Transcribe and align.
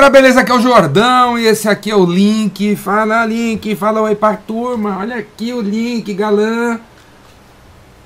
galera, 0.00 0.10
beleza? 0.10 0.40
Aqui 0.40 0.50
é 0.50 0.54
o 0.54 0.62
Jordão 0.62 1.38
e 1.38 1.46
esse 1.46 1.68
aqui 1.68 1.90
é 1.90 1.94
o 1.94 2.06
Link. 2.06 2.74
Fala, 2.74 3.26
Link, 3.26 3.76
fala 3.76 4.00
oi 4.00 4.14
pra 4.14 4.34
turma. 4.34 4.96
Olha 4.98 5.16
aqui 5.16 5.52
o 5.52 5.60
Link, 5.60 6.14
galã. 6.14 6.80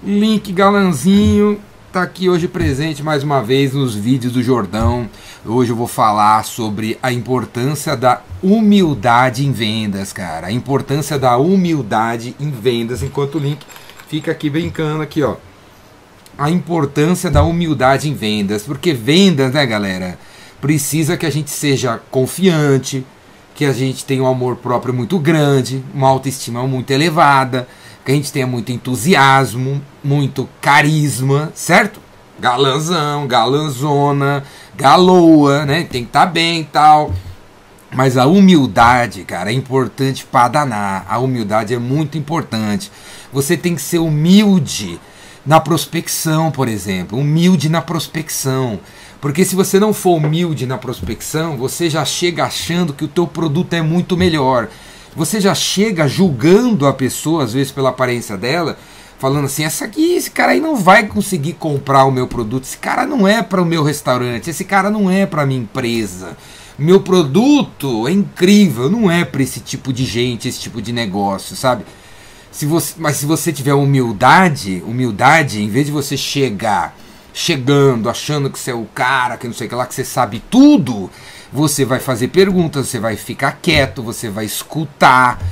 Link 0.02 0.52
galanzinho. 0.52 1.60
Tá 1.92 2.02
aqui 2.02 2.28
hoje 2.28 2.48
presente 2.48 3.00
mais 3.00 3.22
uma 3.22 3.40
vez 3.40 3.74
nos 3.74 3.94
vídeos 3.94 4.32
do 4.32 4.42
Jordão. 4.42 5.08
Hoje 5.46 5.70
eu 5.70 5.76
vou 5.76 5.86
falar 5.86 6.44
sobre 6.44 6.98
a 7.00 7.12
importância 7.12 7.96
da 7.96 8.22
humildade 8.42 9.46
em 9.46 9.52
vendas, 9.52 10.12
cara. 10.12 10.48
A 10.48 10.52
importância 10.52 11.16
da 11.16 11.36
humildade 11.36 12.34
em 12.40 12.50
vendas, 12.50 13.04
enquanto 13.04 13.36
o 13.36 13.38
Link 13.38 13.64
fica 14.08 14.32
aqui 14.32 14.50
brincando 14.50 15.00
aqui, 15.00 15.22
ó. 15.22 15.36
A 16.36 16.50
importância 16.50 17.30
da 17.30 17.44
humildade 17.44 18.10
em 18.10 18.14
vendas, 18.14 18.64
porque 18.64 18.92
vendas, 18.92 19.52
né, 19.52 19.64
galera? 19.64 20.18
Precisa 20.64 21.14
que 21.14 21.26
a 21.26 21.30
gente 21.30 21.50
seja 21.50 22.00
confiante, 22.10 23.04
que 23.54 23.66
a 23.66 23.72
gente 23.74 24.02
tenha 24.02 24.22
um 24.22 24.26
amor 24.26 24.56
próprio 24.56 24.94
muito 24.94 25.18
grande, 25.18 25.84
uma 25.92 26.08
autoestima 26.08 26.66
muito 26.66 26.90
elevada, 26.90 27.68
que 28.02 28.10
a 28.10 28.14
gente 28.14 28.32
tenha 28.32 28.46
muito 28.46 28.72
entusiasmo, 28.72 29.82
muito 30.02 30.48
carisma, 30.62 31.52
certo? 31.54 32.00
Galanzão, 32.40 33.26
galanzona, 33.26 34.42
galoa, 34.74 35.66
né? 35.66 35.84
Tem 35.84 36.02
que 36.02 36.08
estar 36.08 36.24
tá 36.24 36.32
bem 36.32 36.62
e 36.62 36.64
tal. 36.64 37.12
Mas 37.92 38.16
a 38.16 38.24
humildade, 38.24 39.22
cara, 39.24 39.50
é 39.50 39.54
importante 39.54 40.24
para 40.24 40.48
danar. 40.48 41.04
A 41.06 41.18
humildade 41.18 41.74
é 41.74 41.78
muito 41.78 42.16
importante. 42.16 42.90
Você 43.30 43.54
tem 43.54 43.74
que 43.74 43.82
ser 43.82 43.98
humilde 43.98 44.98
na 45.44 45.60
prospecção, 45.60 46.50
por 46.50 46.68
exemplo. 46.68 47.18
Humilde 47.18 47.68
na 47.68 47.82
prospecção. 47.82 48.80
Porque 49.24 49.42
se 49.42 49.56
você 49.56 49.80
não 49.80 49.94
for 49.94 50.16
humilde 50.16 50.66
na 50.66 50.76
prospecção, 50.76 51.56
você 51.56 51.88
já 51.88 52.04
chega 52.04 52.44
achando 52.44 52.92
que 52.92 53.06
o 53.06 53.08
teu 53.08 53.26
produto 53.26 53.72
é 53.72 53.80
muito 53.80 54.18
melhor. 54.18 54.68
Você 55.16 55.40
já 55.40 55.54
chega 55.54 56.06
julgando 56.06 56.86
a 56.86 56.92
pessoa, 56.92 57.42
às 57.42 57.54
vezes 57.54 57.72
pela 57.72 57.88
aparência 57.88 58.36
dela, 58.36 58.76
falando 59.18 59.46
assim: 59.46 59.64
essa 59.64 59.86
aqui, 59.86 60.12
esse 60.12 60.30
cara 60.30 60.52
aí 60.52 60.60
não 60.60 60.76
vai 60.76 61.06
conseguir 61.06 61.54
comprar 61.54 62.04
o 62.04 62.10
meu 62.10 62.28
produto, 62.28 62.64
esse 62.64 62.76
cara 62.76 63.06
não 63.06 63.26
é 63.26 63.42
para 63.42 63.62
o 63.62 63.64
meu 63.64 63.82
restaurante, 63.82 64.50
esse 64.50 64.62
cara 64.62 64.90
não 64.90 65.10
é 65.10 65.24
para 65.24 65.46
minha 65.46 65.62
empresa. 65.62 66.36
Meu 66.78 67.00
produto 67.00 68.06
é 68.06 68.12
incrível, 68.12 68.90
não 68.90 69.10
é 69.10 69.24
para 69.24 69.42
esse 69.42 69.60
tipo 69.60 69.90
de 69.90 70.04
gente, 70.04 70.48
esse 70.48 70.60
tipo 70.60 70.82
de 70.82 70.92
negócio, 70.92 71.56
sabe? 71.56 71.86
Se 72.52 72.66
você, 72.66 72.92
mas 72.98 73.16
se 73.16 73.24
você 73.24 73.50
tiver 73.50 73.72
humildade, 73.72 74.82
humildade, 74.86 75.62
em 75.62 75.70
vez 75.70 75.86
de 75.86 75.92
você 75.92 76.14
chegar 76.14 76.94
chegando, 77.34 78.08
achando 78.08 78.48
que 78.48 78.58
você 78.58 78.70
é 78.70 78.74
o 78.74 78.86
cara, 78.94 79.36
que 79.36 79.46
não 79.46 79.52
sei 79.52 79.66
o 79.66 79.70
que 79.70 79.74
lá, 79.74 79.84
que 79.84 79.94
você 79.94 80.04
sabe 80.04 80.42
tudo, 80.48 81.10
você 81.52 81.84
vai 81.84 81.98
fazer 81.98 82.28
perguntas, 82.28 82.88
você 82.88 83.00
vai 83.00 83.16
ficar 83.16 83.58
quieto, 83.60 84.02
você 84.02 84.30
vai 84.30 84.44
escutar, 84.44 85.42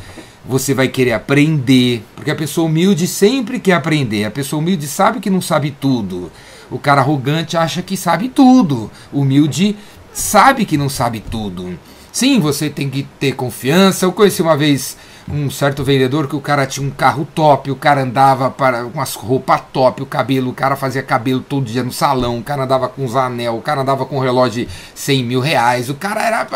você 0.47 0.73
vai 0.73 0.87
querer 0.87 1.13
aprender, 1.13 2.05
porque 2.15 2.31
a 2.31 2.37
pessoa 2.37 2.69
humilde 2.69 3.09
sempre 3.09 3.59
quer 3.59 3.75
aprender, 3.75 4.25
a 4.25 4.31
pessoa 4.31 4.61
humilde 4.61 4.87
sabe 4.87 5.19
que 5.19 5.29
não 5.29 5.41
sabe 5.41 5.73
tudo. 5.73 6.31
O 6.71 6.79
cara 6.79 7.03
arrogante 7.03 7.57
acha 7.57 7.83
que 7.83 7.99
sabe 7.99 8.31
tudo. 8.31 8.91
Humilde 9.13 9.77
sabe 10.13 10.65
que 10.65 10.79
não 10.79 10.89
sabe 10.89 11.21
tudo. 11.21 11.79
Sim, 12.11 12.41
você 12.41 12.71
tem 12.71 12.89
que 12.89 13.03
ter 13.21 13.33
confiança. 13.33 14.07
Eu 14.07 14.13
conheci 14.13 14.41
uma 14.41 14.57
vez 14.57 14.97
um 15.31 15.51
certo 15.51 15.85
vendedor 15.85 16.29
que 16.29 16.37
o 16.37 16.41
cara 16.41 16.67
tinha 16.67 16.87
um 16.87 16.91
carro 16.91 17.27
top, 17.35 17.71
o 17.71 17.77
cara 17.77 18.03
andava 18.03 18.51
para 18.51 18.85
umas 18.87 19.15
roupas 19.15 19.61
top, 19.73 20.03
o 20.03 20.07
cabelo, 20.07 20.51
o 20.51 20.55
cara 20.55 20.77
fazia 20.77 21.03
cabelo 21.03 21.41
todo 21.41 21.65
dia 21.65 21.83
no 21.83 21.93
salão, 21.93 22.39
o 22.39 22.43
cara 22.43 22.65
andava 22.65 22.89
com 22.89 23.05
os 23.05 23.15
anel, 23.15 23.57
o 23.57 23.63
cara 23.63 23.83
andava 23.83 24.05
com 24.05 24.17
um 24.17 24.21
relógio 24.21 24.67
de 24.67 24.73
100 24.95 25.25
mil 25.25 25.41
reais, 25.41 25.89
o 25.89 25.95
cara 25.95 26.23
era. 26.23 26.47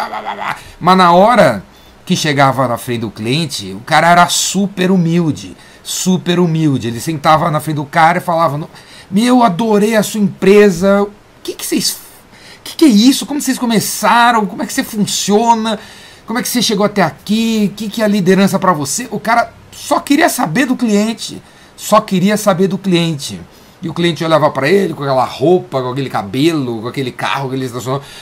Mas 0.81 0.97
na 0.97 1.13
hora 1.13 1.63
que 2.05 2.17
chegava 2.17 2.67
na 2.69 2.79
frente 2.79 3.01
do 3.01 3.11
cliente, 3.11 3.73
o 3.73 3.81
cara 3.81 4.11
era 4.11 4.29
super 4.29 4.91
humilde, 4.91 5.57
super 5.83 6.39
humilde. 6.39 6.89
Ele 6.89 7.01
sentava 7.01 7.51
na 7.51 7.61
frente 7.61 7.77
do 7.77 7.85
cara 7.85 8.19
e 8.19 8.21
falava: 8.21 8.69
Meu, 9.11 9.43
adorei 9.43 9.97
a 9.97 10.03
sua 10.03 10.21
empresa, 10.21 11.03
o 11.03 11.11
que, 11.43 11.55
que 11.55 11.67
vocês. 11.67 11.99
O 12.59 12.69
que, 12.69 12.77
que 12.77 12.85
é 12.85 12.89
isso? 12.89 13.27
Como 13.27 13.41
vocês 13.41 13.59
começaram? 13.59 14.45
Como 14.45 14.63
é 14.63 14.67
que 14.67 14.73
você 14.73 14.83
funciona? 14.83 15.79
Como 16.27 16.39
é 16.39 16.43
que 16.43 16.49
você 16.49 16.61
chegou 16.61 16.85
até 16.85 17.03
aqui? 17.03 17.71
O 17.73 17.77
que, 17.77 17.89
que 17.89 18.03
é 18.03 18.05
a 18.05 18.09
liderança 18.09 18.59
para 18.59 18.73
você? 18.73 19.07
O 19.11 19.21
cara 19.21 19.53
só 19.71 20.01
queria 20.01 20.29
saber 20.29 20.67
do 20.67 20.75
cliente. 20.75 21.41
Só 21.77 22.01
queria 22.01 22.37
saber 22.37 22.67
do 22.67 22.77
cliente. 22.77 23.41
E 23.81 23.89
o 23.89 23.95
cliente 23.95 24.25
olhava 24.25 24.51
para 24.51 24.69
ele 24.69 24.93
com 24.93 25.05
aquela 25.05 25.25
roupa, 25.25 25.81
com 25.81 25.91
aquele 25.91 26.11
cabelo, 26.11 26.83
com 26.83 26.89
aquele 26.89 27.13
carro 27.13 27.51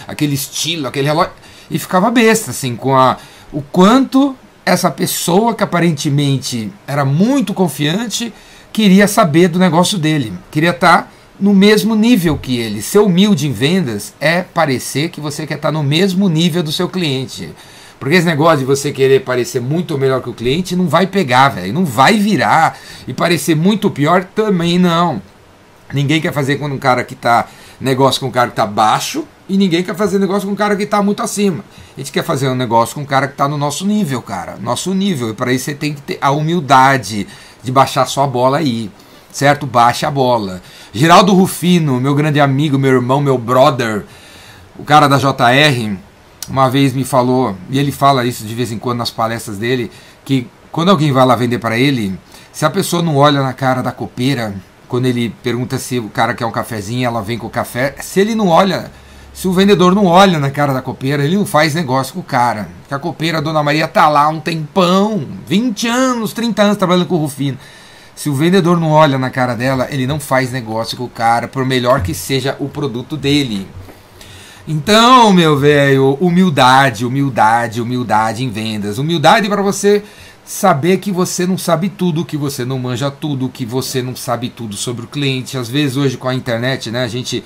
aquele 0.07 0.35
estilo, 0.35 0.87
aquele 0.87 1.07
relógio. 1.07 1.33
E 1.71 1.79
ficava 1.79 2.11
besta, 2.11 2.51
assim, 2.51 2.77
com 2.77 2.95
a, 2.95 3.17
o 3.51 3.63
quanto 3.63 4.37
essa 4.67 4.91
pessoa 4.91 5.55
que 5.55 5.63
aparentemente 5.63 6.71
era 6.87 7.05
muito 7.05 7.55
confiante 7.55 8.33
queria 8.73 9.07
saber 9.07 9.49
do 9.49 9.59
negócio 9.59 9.97
dele. 9.97 10.33
Queria 10.51 10.71
estar 10.71 11.03
tá 11.03 11.09
no 11.39 11.55
mesmo 11.55 11.95
nível 11.95 12.37
que 12.37 12.59
ele. 12.59 12.83
Ser 12.83 12.99
humilde 12.99 13.47
em 13.47 13.53
vendas 13.53 14.13
é 14.21 14.43
parecer 14.43 15.11
que 15.11 15.21
você 15.21 15.47
quer 15.47 15.55
estar 15.55 15.69
tá 15.69 15.73
no 15.73 15.83
mesmo 15.83 16.29
nível 16.29 16.63
do 16.63 16.73
seu 16.73 16.89
cliente. 16.89 17.51
Porque 18.05 18.19
esse 18.19 18.27
negócio 18.27 18.59
de 18.59 18.65
você 18.67 18.93
querer 18.93 19.21
parecer 19.21 19.63
muito 19.63 19.97
melhor 19.97 20.21
que 20.21 20.29
o 20.29 20.35
cliente 20.35 20.77
não 20.77 20.87
vai 20.87 21.07
pegar, 21.07 21.49
velho. 21.49 21.73
Não 21.73 21.87
vai 21.87 22.19
virar. 22.19 22.77
E 23.09 23.15
parecer 23.15 23.57
muito 23.57 23.91
pior 23.91 24.25
também 24.25 24.79
não. 24.79 25.23
Ninguém 25.91 26.21
quer 26.21 26.31
fazer 26.31 26.57
com 26.57 26.67
um 26.67 26.77
cara 26.77 27.03
que 27.03 27.15
tá 27.15 27.49
negócio 27.81 28.21
com 28.21 28.27
um 28.27 28.31
cara 28.31 28.51
que 28.51 28.57
tá 28.57 28.67
baixo 28.67 29.27
e 29.49 29.57
ninguém 29.57 29.83
quer 29.83 29.97
fazer 29.97 30.19
negócio 30.19 30.47
com 30.47 30.53
um 30.53 30.57
cara 30.57 30.77
que 30.77 30.85
tá 30.85 31.03
muito 31.03 31.23
acima. 31.23 31.65
A 31.97 32.01
gente 32.01 32.13
quer 32.13 32.23
fazer 32.23 32.47
um 32.51 32.55
negócio 32.55 32.95
com 32.95 33.01
um 33.01 33.07
cara 33.07 33.27
que 33.27 33.37
tá 33.37 33.49
no 33.49 33.57
nosso 33.57 33.87
nível, 33.87 34.21
cara. 34.21 34.59
Nosso 34.61 34.93
nível. 34.93 35.31
E 35.31 35.33
para 35.33 35.51
isso 35.51 35.65
você 35.65 35.75
tem 35.75 35.95
que 35.95 36.03
ter 36.03 36.19
a 36.21 36.31
humildade 36.31 37.27
de 37.63 37.73
baixar 37.73 38.05
sua 38.05 38.27
bola 38.27 38.59
aí. 38.59 38.91
Certo? 39.33 39.67
Baixa 39.67 40.09
a 40.09 40.11
bola. 40.11 40.61
Geraldo 40.93 41.33
Rufino, 41.33 41.99
meu 41.99 42.15
grande 42.15 42.39
amigo, 42.39 42.79
meu 42.79 42.93
irmão, 42.93 43.23
meu 43.23 43.39
brother, 43.39 44.05
o 44.79 44.85
cara 44.85 45.09
da 45.09 45.17
JR, 45.17 45.97
uma 46.49 46.69
vez 46.69 46.93
me 46.93 47.05
falou, 47.05 47.57
e 47.71 47.79
ele 47.79 47.93
fala 47.93 48.25
isso 48.25 48.45
de 48.45 48.55
vez 48.55 48.71
em 48.73 48.79
quando 48.79 48.99
nas 48.99 49.11
palestras 49.11 49.59
dele, 49.59 49.91
que 50.25 50.49
quando 50.71 50.91
alguém 50.91 51.13
vai 51.13 51.25
lá 51.25 51.37
vender 51.37 51.59
para 51.59 51.79
ele, 51.79 52.19
se 52.53 52.65
a 52.65 52.71
pessoa 52.71 53.03
não 53.03 53.17
olha 53.17 53.43
na 53.43 53.53
cara 53.53 53.83
da 53.83 53.93
copeira, 53.93 54.55
quando 54.89 55.07
ele 55.07 55.35
pergunta 55.43 55.79
se 55.79 55.99
o 55.99 56.09
cara 56.09 56.35
quer 56.35 56.47
um 56.47 56.51
cafezinho, 56.51 57.07
ela 57.07 57.23
vem 57.23 57.39
com 57.39 57.47
o 57.47 57.51
café, 57.51 57.95
se 58.01 58.21
ele 58.21 58.35
não 58.35 58.49
olha, 58.49 58.91
se 59.33 59.49
o 59.49 59.53
vendedor 59.53 59.95
não 59.95 60.07
olha 60.07 60.39
na 60.39 60.51
cara 60.51 60.73
da 60.73 60.81
copeira, 60.81 61.25
ele 61.25 61.37
não 61.37 61.45
faz 61.45 61.75
negócio 61.75 62.15
com 62.15 62.21
o 62.21 62.25
cara. 62.25 62.69
Que 62.87 62.95
a 62.95 62.99
copeira, 62.99 63.39
a 63.39 63.41
Dona 63.41 63.63
Maria, 63.63 63.89
tá 63.89 64.09
lá 64.09 64.29
um 64.29 64.39
tempão, 64.39 65.27
20 65.47 65.89
anos, 65.89 66.33
30 66.33 66.63
anos 66.63 66.77
trabalhando 66.77 67.07
com 67.07 67.17
o 67.17 67.19
Rufino. 67.19 67.59
Se 68.15 68.31
o 68.31 68.35
vendedor 68.35 68.79
não 68.79 68.93
olha 68.93 69.19
na 69.19 69.31
cara 69.31 69.57
dela, 69.57 69.89
ele 69.91 70.07
não 70.07 70.21
faz 70.21 70.53
negócio 70.53 70.97
com 70.97 71.05
o 71.05 71.09
cara, 71.09 71.49
por 71.49 71.65
melhor 71.65 72.01
que 72.01 72.15
seja 72.15 72.57
o 72.61 72.69
produto 72.69 73.17
dele. 73.17 73.67
Então, 74.67 75.31
meu 75.31 75.59
velho, 75.59 76.17
humildade, 76.21 77.05
humildade, 77.05 77.83
humildade 77.83 78.43
em 78.43 78.49
vendas. 78.49 78.97
Humildade 78.97 79.47
para 79.47 79.61
você 79.61 80.03
saber 80.43 80.97
que 80.99 81.13
você 81.13 81.47
não 81.47 81.59
sabe 81.59 81.91
tudo, 81.91 82.25
que 82.25 82.37
você 82.37 82.65
não 82.65 82.79
manja 82.79 83.11
tudo, 83.11 83.51
que 83.51 83.67
você 83.67 84.01
não 84.01 84.17
sabe 84.17 84.49
tudo 84.49 84.75
sobre 84.75 85.05
o 85.05 85.09
cliente. 85.09 85.59
Às 85.59 85.69
vezes 85.69 85.99
hoje 85.99 86.17
com 86.17 86.29
a 86.29 86.35
internet, 86.35 86.91
né, 86.91 87.05
a 87.05 87.09
gente 87.09 87.45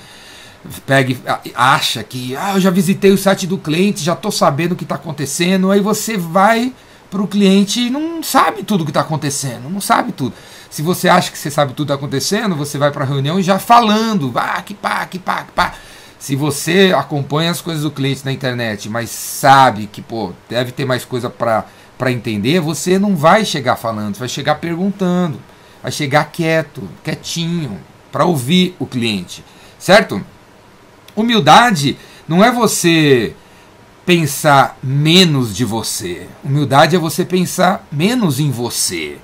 pega 0.87 1.17
acha 1.57 2.05
que 2.05 2.37
ah, 2.37 2.55
eu 2.55 2.61
já 2.61 2.71
visitei 2.71 3.11
o 3.11 3.19
site 3.19 3.49
do 3.49 3.59
cliente, 3.59 4.03
já 4.03 4.12
estou 4.12 4.31
sabendo 4.31 4.73
o 4.73 4.77
que 4.77 4.84
está 4.84 4.95
acontecendo, 4.95 5.73
aí 5.73 5.81
você 5.81 6.17
vai 6.17 6.73
para 7.11 7.23
o 7.23 7.27
cliente 7.27 7.81
e 7.81 7.91
não 7.91 8.23
sabe 8.23 8.62
tudo 8.62 8.83
o 8.83 8.84
que 8.84 8.91
está 8.91 9.01
acontecendo, 9.01 9.69
não 9.69 9.81
sabe 9.81 10.12
tudo. 10.12 10.34
Se 10.71 10.83
você 10.83 11.09
acha 11.09 11.33
que 11.33 11.39
você 11.39 11.51
sabe 11.51 11.73
tudo 11.73 11.87
que 11.87 11.93
está 11.93 11.95
acontecendo, 11.95 12.55
você 12.55 12.78
vai 12.78 12.93
para 12.93 13.03
a 13.03 13.07
reunião 13.07 13.41
e 13.41 13.43
já 13.43 13.59
falando, 13.59 14.33
ah, 14.37 14.62
que 14.62 14.75
pá, 14.75 15.05
que 15.07 15.19
pá, 15.19 15.43
que 15.43 15.53
pá. 15.53 15.75
Se 16.19 16.34
você 16.34 16.93
acompanha 16.97 17.51
as 17.51 17.61
coisas 17.61 17.84
do 17.84 17.91
cliente 17.91 18.25
na 18.25 18.33
internet, 18.33 18.89
mas 18.89 19.09
sabe 19.11 19.87
que 19.87 20.03
pô, 20.03 20.33
deve 20.48 20.72
ter 20.72 20.84
mais 20.84 21.04
coisa 21.04 21.31
para 21.31 22.13
entender, 22.13 22.60
você 22.60 22.98
não 22.98 23.15
vai 23.15 23.45
chegar 23.45 23.77
falando, 23.77 24.16
vai 24.16 24.28
chegar 24.28 24.57
perguntando, 24.57 25.39
vai 25.83 25.92
chegar 25.92 26.25
quieto, 26.33 26.89
quietinho, 27.04 27.78
para 28.10 28.25
ouvir 28.25 28.75
o 28.78 28.87
cliente, 28.87 29.45
certo? 29.78 30.21
Humildade 31.15 31.97
não 32.27 32.45
é 32.45 32.51
você 32.51 33.34
pensar 34.04 34.78
menos 34.83 35.54
de 35.54 35.65
você. 35.65 36.27
Humildade 36.42 36.97
é 36.97 36.98
você 36.98 37.25
pensar 37.25 37.87
menos 37.92 38.41
em 38.41 38.51
você, 38.51 39.19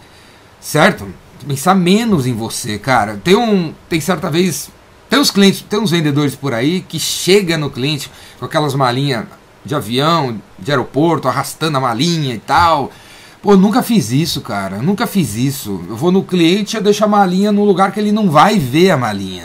certo? 0.61 1.09
Pensar 1.47 1.75
menos 1.75 2.27
em 2.27 2.35
você, 2.35 2.79
cara. 2.79 3.21
Tem 3.25 3.35
um, 3.35 3.75
tem 3.89 4.01
certa 4.01 4.31
vez 4.31 4.71
tem 5.15 5.21
uns 5.21 5.31
clientes, 5.31 5.65
tem 5.71 5.79
uns 5.79 5.93
vendedores 5.93 6.35
por 6.35 6.53
aí 6.53 6.81
que 6.81 6.99
chega 6.99 7.57
no 7.57 7.71
cliente 7.71 8.11
com 8.37 8.47
aquelas 8.47 8.75
malinhas 8.75 9.27
de 9.65 9.73
avião, 9.73 10.41
de 10.59 10.73
aeroporto, 10.73 11.29
arrastando 11.29 11.79
a 11.79 11.81
malinha 11.81 12.35
e 12.35 12.39
tal. 12.41 12.91
Pô, 13.41 13.57
nunca 13.57 13.81
fiz 13.81 14.11
isso, 14.11 14.41
cara. 14.41 14.79
Nunca 14.79 15.07
fiz 15.07 15.37
isso. 15.37 15.85
Eu 15.89 15.95
vou 15.95 16.11
no 16.11 16.25
cliente 16.25 16.77
e 16.77 16.81
deixo 16.81 17.05
a 17.05 17.07
malinha 17.07 17.53
no 17.53 17.65
lugar 17.65 17.93
que 17.93 18.01
ele 18.01 18.11
não 18.11 18.29
vai 18.29 18.59
ver 18.59 18.91
a 18.91 18.97
malinha. 18.97 19.45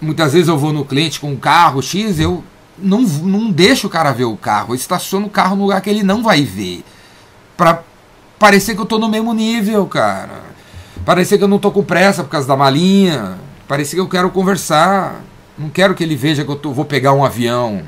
Muitas 0.00 0.32
vezes 0.32 0.48
eu 0.48 0.58
vou 0.58 0.72
no 0.72 0.84
cliente 0.84 1.20
com 1.20 1.30
um 1.30 1.36
carro 1.36 1.80
X, 1.80 2.18
eu 2.18 2.42
não, 2.76 3.02
não 3.02 3.52
deixa 3.52 3.86
o 3.86 3.90
cara 3.90 4.10
ver 4.10 4.24
o 4.24 4.36
carro, 4.36 4.72
eu 4.72 4.74
estaciono 4.74 5.28
o 5.28 5.30
carro 5.30 5.54
no 5.54 5.62
lugar 5.62 5.80
que 5.80 5.90
ele 5.90 6.02
não 6.02 6.24
vai 6.24 6.42
ver. 6.42 6.82
Pra 7.56 7.84
parecer 8.36 8.74
que 8.74 8.80
eu 8.80 8.86
tô 8.86 8.98
no 8.98 9.08
mesmo 9.08 9.32
nível, 9.32 9.86
cara. 9.86 10.42
Parecer 11.04 11.38
que 11.38 11.44
eu 11.44 11.48
não 11.48 11.60
tô 11.60 11.70
com 11.70 11.84
pressa 11.84 12.24
por 12.24 12.30
causa 12.30 12.48
da 12.48 12.56
malinha. 12.56 13.38
Parecer 13.72 13.96
que 13.96 14.02
eu 14.02 14.06
quero 14.08 14.28
conversar. 14.28 15.24
Não 15.56 15.70
quero 15.70 15.94
que 15.94 16.04
ele 16.04 16.14
veja 16.14 16.44
que 16.44 16.50
eu 16.50 16.56
tô, 16.56 16.74
vou 16.74 16.84
pegar 16.84 17.14
um 17.14 17.24
avião. 17.24 17.80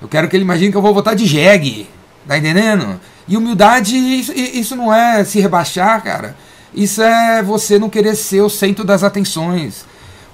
Eu 0.00 0.06
quero 0.06 0.28
que 0.28 0.36
ele 0.36 0.44
imagine 0.44 0.70
que 0.70 0.76
eu 0.76 0.80
vou 0.80 0.94
votar 0.94 1.16
de 1.16 1.26
jegue. 1.26 1.90
Tá 2.24 2.38
entendendo? 2.38 3.00
E 3.26 3.36
humildade, 3.36 3.96
isso, 3.96 4.32
isso 4.32 4.76
não 4.76 4.94
é 4.94 5.24
se 5.24 5.40
rebaixar, 5.40 6.00
cara. 6.04 6.36
Isso 6.72 7.02
é 7.02 7.42
você 7.42 7.80
não 7.80 7.90
querer 7.90 8.14
ser 8.14 8.42
o 8.42 8.48
centro 8.48 8.84
das 8.84 9.02
atenções. 9.02 9.84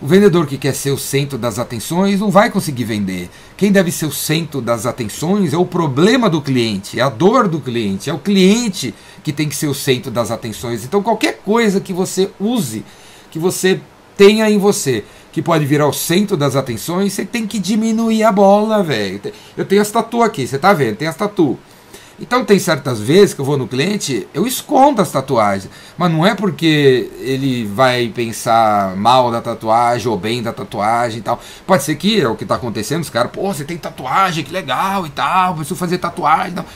O 0.02 0.06
vendedor 0.06 0.46
que 0.46 0.58
quer 0.58 0.74
ser 0.74 0.90
o 0.90 0.98
centro 0.98 1.38
das 1.38 1.58
atenções 1.58 2.20
não 2.20 2.30
vai 2.30 2.50
conseguir 2.50 2.84
vender. 2.84 3.30
Quem 3.56 3.72
deve 3.72 3.90
ser 3.90 4.04
o 4.04 4.12
centro 4.12 4.60
das 4.60 4.84
atenções 4.84 5.54
é 5.54 5.56
o 5.56 5.64
problema 5.64 6.28
do 6.28 6.42
cliente, 6.42 7.00
é 7.00 7.02
a 7.02 7.08
dor 7.08 7.48
do 7.48 7.58
cliente, 7.58 8.10
é 8.10 8.12
o 8.12 8.18
cliente 8.18 8.94
que 9.24 9.32
tem 9.32 9.48
que 9.48 9.56
ser 9.56 9.68
o 9.68 9.74
centro 9.74 10.10
das 10.10 10.30
atenções. 10.30 10.84
Então, 10.84 11.02
qualquer 11.02 11.38
coisa 11.42 11.80
que 11.80 11.94
você 11.94 12.28
use, 12.38 12.84
que 13.30 13.38
você 13.38 13.80
tenha 14.20 14.50
em 14.50 14.58
você, 14.58 15.02
que 15.32 15.40
pode 15.40 15.64
virar 15.64 15.88
o 15.88 15.94
centro 15.94 16.36
das 16.36 16.54
atenções, 16.54 17.14
você 17.14 17.24
tem 17.24 17.46
que 17.46 17.58
diminuir 17.58 18.22
a 18.22 18.30
bola, 18.30 18.82
velho. 18.82 19.18
Eu 19.56 19.64
tenho 19.64 19.80
as 19.80 19.90
tatu 19.90 20.22
aqui, 20.22 20.46
você 20.46 20.58
tá 20.58 20.74
vendo? 20.74 20.96
Tem 20.96 21.08
as 21.08 21.16
tatu. 21.16 21.58
Então 22.20 22.44
tem 22.44 22.58
certas 22.58 23.00
vezes 23.00 23.32
que 23.32 23.40
eu 23.40 23.46
vou 23.46 23.56
no 23.56 23.66
cliente, 23.66 24.28
eu 24.34 24.46
escondo 24.46 25.00
as 25.00 25.10
tatuagens. 25.10 25.70
Mas 25.96 26.12
não 26.12 26.26
é 26.26 26.34
porque 26.34 27.10
ele 27.20 27.64
vai 27.64 28.08
pensar 28.14 28.94
mal 28.94 29.30
da 29.30 29.40
tatuagem 29.40 30.06
ou 30.06 30.18
bem 30.18 30.42
da 30.42 30.52
tatuagem 30.52 31.20
e 31.20 31.22
tal. 31.22 31.40
Pode 31.66 31.82
ser 31.82 31.94
que 31.94 32.20
é 32.20 32.28
o 32.28 32.36
que 32.36 32.42
está 32.42 32.56
acontecendo, 32.56 33.00
os 33.00 33.08
caras, 33.08 33.32
pô, 33.32 33.50
você 33.54 33.64
tem 33.64 33.78
tatuagem, 33.78 34.44
que 34.44 34.52
legal 34.52 35.06
e 35.06 35.10
tal, 35.10 35.54
preciso 35.54 35.76
fazer 35.76 35.96
tatuagem 35.96 36.52
tal. 36.56 36.66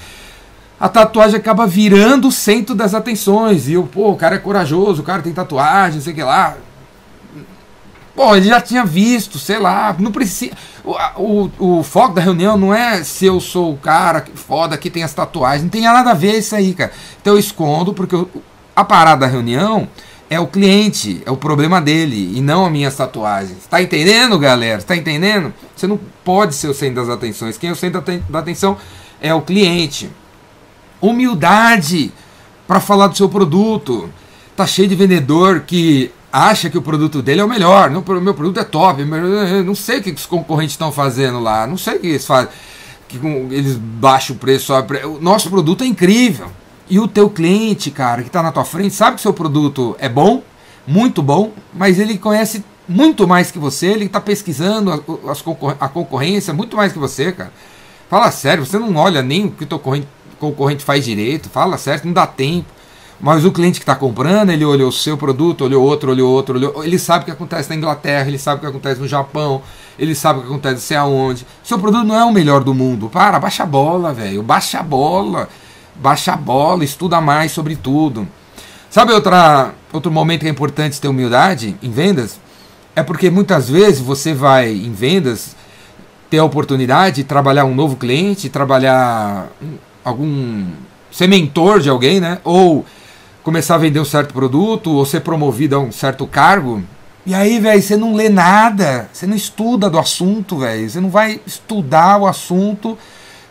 A 0.81 0.89
tatuagem 0.89 1.37
acaba 1.37 1.67
virando 1.67 2.29
o 2.29 2.33
centro 2.33 2.75
das 2.75 2.95
atenções. 2.95 3.69
E 3.69 3.75
eu, 3.75 3.83
pô, 3.83 4.13
o 4.13 4.17
cara 4.17 4.37
é 4.37 4.39
corajoso, 4.39 5.03
o 5.03 5.05
cara 5.05 5.21
tem 5.21 5.35
tatuagem, 5.35 5.97
não 5.97 6.03
sei 6.03 6.15
o 6.15 6.17
que 6.17 6.23
lá. 6.23 6.57
Pô, 8.15 8.37
ele 8.37 8.47
já 8.47 8.61
tinha 8.61 8.85
visto, 8.85 9.39
sei 9.39 9.59
lá, 9.59 9.95
não 9.99 10.13
precisa. 10.13 10.53
O, 10.85 10.95
o, 11.17 11.79
o 11.79 11.83
foco 11.83 12.15
da 12.15 12.21
reunião 12.21 12.57
não 12.57 12.73
é 12.73 13.03
se 13.03 13.27
eu 13.27 13.41
sou 13.41 13.73
o 13.73 13.77
cara 13.77 14.25
foda 14.35 14.79
que 14.79 14.89
tem 14.89 15.03
as 15.03 15.13
tatuagens, 15.13 15.65
não 15.65 15.71
tem 15.71 15.83
nada 15.83 16.13
a 16.13 16.15
ver 16.15 16.39
isso 16.39 16.55
aí, 16.55 16.75
cara. 16.75 16.93
Então 17.21 17.33
eu 17.35 17.39
escondo, 17.39 17.93
porque 17.93 18.15
eu, 18.15 18.31
a 18.77 18.85
parada 18.85 19.23
da 19.23 19.27
reunião 19.27 19.89
é 20.31 20.39
o 20.39 20.47
cliente, 20.47 21.23
é 21.27 21.31
o 21.31 21.37
problema 21.37 21.81
dele, 21.81 22.37
e 22.37 22.41
não 22.41 22.65
as 22.65 22.73
minhas 22.73 22.97
tatuagens. 22.97 23.67
Tá 23.69 23.83
entendendo, 23.83 24.39
galera? 24.39 24.81
Tá 24.83 24.97
entendendo? 24.97 25.53
Você 25.75 25.87
não 25.87 25.99
pode 26.25 26.55
ser 26.55 26.69
o 26.69 26.75
centro 26.75 27.05
das 27.05 27.09
atenções. 27.09 27.59
Quem 27.59 27.71
é 27.71 27.73
o 27.73 27.77
centro 27.77 28.03
da 28.29 28.39
atenção 28.39 28.77
é 29.21 29.35
o 29.35 29.43
cliente. 29.43 30.11
Humildade 31.01 32.13
para 32.67 32.81
falar 32.81 33.09
do 33.09 33.17
seu 33.17 33.29
produto. 33.29 34.09
Tá 34.57 34.67
cheio 34.67 34.89
de 34.89 34.95
vendedor 34.95 35.61
que 35.67 36.11
acha 36.35 36.69
que 36.69 36.77
o 36.77 36.83
produto 36.83 37.23
dele 37.23 37.41
é 37.41 37.45
o 37.45 37.49
melhor. 37.49 37.89
O 37.91 38.21
meu 38.21 38.35
produto 38.35 38.59
é 38.59 38.65
top. 38.65 39.05
não 39.65 39.75
sei 39.75 40.01
o 40.01 40.03
que 40.03 40.11
os 40.11 40.27
concorrentes 40.27 40.73
estão 40.73 40.91
fazendo 40.91 41.39
lá. 41.39 41.65
Não 41.65 41.77
sei 41.77 41.97
o 41.97 42.01
que 42.01 42.09
eles 42.09 42.27
fazem. 42.27 42.51
Que 43.07 43.19
eles 43.51 43.77
baixam 43.77 44.35
o 44.35 44.39
preço. 44.39 44.75
O 44.75 45.21
nosso 45.21 45.49
produto 45.49 45.85
é 45.85 45.87
incrível. 45.87 46.51
E 46.91 46.99
o 46.99 47.07
teu 47.07 47.31
cliente, 47.31 47.91
cara, 47.91 48.23
que 48.23 48.29
está 48.29 48.43
na 48.43 48.51
tua 48.51 48.65
frente, 48.65 48.95
sabe 48.95 49.17
que 49.17 49.23
seu 49.23 49.33
produto 49.33 49.97
é 49.99 50.09
bom, 50.09 50.43
muito 50.87 51.23
bom, 51.23 51.53
mas 51.73 51.99
ele 51.99 52.19
conhece 52.19 52.63
muito 52.87 53.27
mais 53.27 53.51
que 53.51 53.59
você, 53.59 53.87
ele 53.87 54.05
está 54.05 54.21
pesquisando 54.21 54.93
a, 54.93 54.99
concor 54.99 55.77
a 55.81 55.89
concorrência 55.89 56.53
muito 56.53 56.77
mais 56.77 56.93
que 56.93 56.99
você, 56.99 57.33
cara. 57.33 57.53
Fala 58.11 58.31
sério, 58.31 58.67
você 58.67 58.79
não 58.79 58.95
olha 58.97 59.23
nem 59.23 59.47
o 59.47 59.51
que 59.51 59.65
o 59.65 59.67
teu 59.67 59.81
concorrente 60.39 60.85
faz 60.85 61.07
direito, 61.07 61.49
fala 61.49 61.79
sério, 61.79 62.03
não 62.05 62.13
dá 62.13 62.27
tempo. 62.27 62.74
Mas 63.21 63.45
o 63.45 63.53
cliente 63.53 63.79
que 63.79 63.85
está 63.85 63.95
comprando, 63.95 64.51
ele 64.51 64.65
olhou 64.65 64.89
o 64.89 64.93
seu 64.93 65.17
produto, 65.17 65.65
olhou 65.65 65.83
outro, 65.83 66.11
olhou 66.11 66.31
outro, 66.31 66.57
olhou. 66.57 66.85
Ele 66.85 66.99
sabe 66.99 67.23
o 67.23 67.25
que 67.27 67.31
acontece 67.31 67.71
na 67.71 67.77
Inglaterra, 67.77 68.29
ele 68.29 68.39
sabe 68.39 68.59
o 68.59 68.61
que 68.61 68.67
acontece 68.67 69.01
no 69.01 69.09
Japão, 69.09 69.63
ele 69.99 70.15
sabe 70.15 70.41
o 70.41 70.43
que 70.43 70.49
acontece 70.49 70.81
sei 70.83 70.97
aonde. 70.97 71.47
Seu 71.63 71.79
produto 71.79 72.05
não 72.05 72.15
é 72.15 72.25
o 72.25 72.33
melhor 72.33 72.63
do 72.65 72.75
mundo. 72.75 73.09
Para, 73.09 73.39
baixa 73.39 73.63
a 73.63 73.67
bola, 73.67 74.13
velho. 74.13 74.43
Baixa 74.43 74.81
a 74.81 74.83
bola. 74.83 75.49
Baixa 75.97 76.33
a 76.33 76.37
bola, 76.37 76.85
estuda 76.85 77.21
mais 77.21 77.53
sobre 77.53 77.77
tudo. 77.77 78.27
Sabe 78.91 79.13
outra, 79.13 79.73
outro 79.93 80.11
momento 80.11 80.41
que 80.41 80.47
é 80.47 80.51
importante 80.51 81.01
ter 81.01 81.09
humildade 81.09 81.77
em 81.83 81.91
vendas? 81.91 82.39
É 82.97 83.03
porque 83.03 83.31
muitas 83.31 83.69
vezes 83.69 84.01
você 84.01 84.35
vai 84.35 84.71
em 84.73 84.93
vendas 84.93 85.57
ter 86.31 86.39
a 86.39 86.45
oportunidade 86.45 87.17
de 87.17 87.25
trabalhar 87.25 87.65
um 87.65 87.75
novo 87.75 87.97
cliente, 87.97 88.49
trabalhar 88.49 89.49
algum. 90.05 90.67
ser 91.11 91.29
mentor 91.29 91.81
de 91.81 91.89
alguém, 91.89 92.21
né? 92.21 92.39
Ou 92.45 92.85
começar 93.45 93.75
a 93.75 93.79
vender 93.79 94.01
um 94.01 94.05
certo 94.05 94.33
produto 94.33 94.91
ou 94.91 95.05
ser 95.05 95.21
promovido 95.21 95.77
a 95.77 95.79
um 95.79 95.93
certo 95.93 96.27
cargo. 96.27 96.83
E 97.27 97.35
aí, 97.35 97.61
velho, 97.61 97.81
você 97.81 97.97
não 97.97 98.15
lê 98.15 98.29
nada, 98.29 99.09
você 99.13 99.27
não 99.27 99.37
estuda 99.37 99.89
do 99.89 99.99
assunto, 99.99 100.59
velho. 100.59 100.89
Você 100.89 100.99
não 100.99 101.11
vai 101.11 101.41
estudar 101.47 102.21
o 102.21 102.27
assunto 102.27 102.99